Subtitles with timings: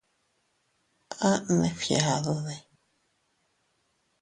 [1.27, 2.55] ¿A neʼe fgiadude?